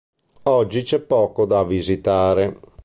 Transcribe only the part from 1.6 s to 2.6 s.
visitare.